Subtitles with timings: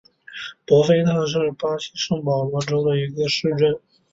[0.65, 3.79] 博费特是巴西圣保罗州的一个市镇。